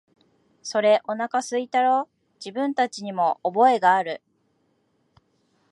[0.63, 4.23] それ、おなかが空いたろう、自分たちにも覚えがある、